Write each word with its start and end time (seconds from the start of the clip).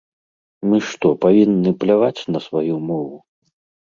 Мы 0.69 0.77
што, 0.93 1.11
павінны 1.27 1.73
пляваць 1.85 2.25
на 2.33 2.39
сваю 2.47 2.75
мову? 2.89 3.15